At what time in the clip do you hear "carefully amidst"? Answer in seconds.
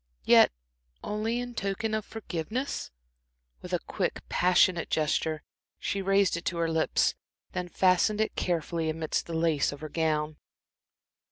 8.35-9.27